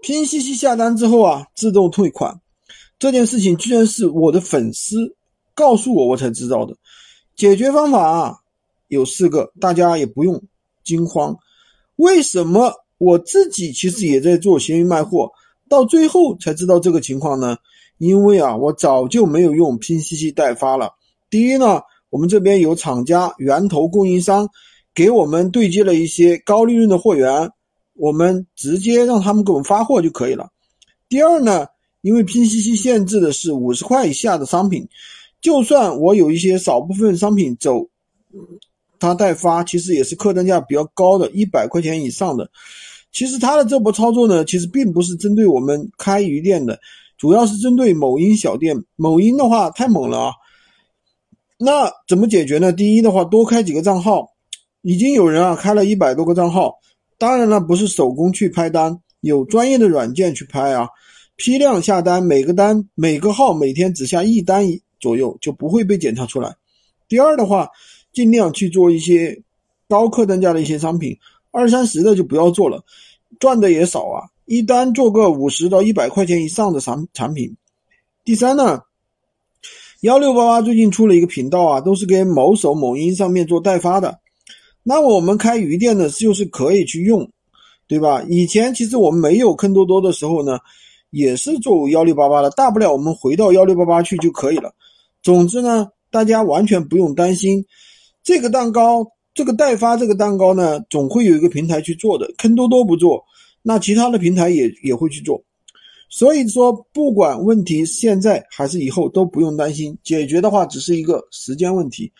[0.00, 2.40] 拼夕夕下单之后啊，自动退款，
[2.98, 5.16] 这件事情居然是我的粉丝
[5.54, 6.76] 告诉我，我才知道的。
[7.36, 8.36] 解决方法啊
[8.86, 10.42] 有四个，大家也不用
[10.84, 11.36] 惊慌。
[11.96, 15.30] 为什么我自己其实也在做闲鱼卖货，
[15.68, 17.56] 到最后才知道这个情况呢？
[17.98, 20.92] 因为啊，我早就没有用拼夕夕代发了。
[21.28, 21.80] 第一呢，
[22.10, 24.48] 我们这边有厂家源头供应商
[24.94, 27.50] 给我们对接了一些高利润的货源。
[27.98, 30.48] 我们直接让他们给我们发货就可以了。
[31.08, 31.66] 第二呢，
[32.00, 34.88] 因为拼夕夕限制的是五十块以下的商品，
[35.40, 37.88] 就算我有一些少部分商品走，
[39.00, 42.48] 他代发其实也是客单价比较高的，一百块钱以上的。
[43.10, 46.78] 其实他的这波操作呢，其实并不是针对我们开鱼店的，
[47.16, 48.76] 主要是针对某音小店。
[48.96, 50.32] 某音的话太猛了啊！
[51.58, 52.72] 那怎么解决呢？
[52.72, 54.28] 第一的话，多开几个账号，
[54.82, 56.78] 已经有人啊开了一百多个账号。
[57.18, 60.88] 当然了，不是手工去拍单，有专业的软件去拍啊。
[61.34, 64.64] 批量下单，每个单每个号每天只下一单
[64.98, 66.56] 左右，就不会被检查出来。
[67.08, 67.68] 第二的话，
[68.12, 69.42] 尽量去做一些
[69.88, 71.16] 高客单价的一些商品，
[71.50, 72.84] 二三十的就不要做了，
[73.38, 74.26] 赚的也少啊。
[74.46, 77.54] 一单做个五十到一百块钱以上的产产品。
[78.24, 78.82] 第三呢，
[80.00, 84.18] 幺六八八最近出了一个频道啊，都是给某手、某音上面做代发的。
[84.88, 87.30] 那我们开鱼店呢，就是可以去用，
[87.86, 88.24] 对吧？
[88.26, 90.58] 以前其实我们没有坑多多的时候呢，
[91.10, 94.72] 也是做幺六八八的，大不了我们回到幺六八八去就可以了。
[95.22, 97.62] 总之呢，大家完全不用担心
[98.24, 102.26] 这个蛋糕，这个代发这个蛋糕呢，总会有一个平台去做的。
[102.38, 103.22] 坑多多不做，
[103.60, 105.44] 那其他的平台也也会去做。
[106.08, 112.10] 所以说，不管问题现在还是以后，都不用担心，解决的话只是一个时间问题。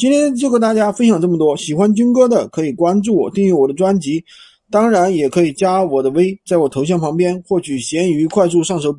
[0.00, 4.24] 今天就跟大家分享这么多，喜欢军哥的可以关注我，订阅我的专辑，
[4.70, 8.88] 当然也可以加我的微，在我头像旁边获取闲鱼快速上手。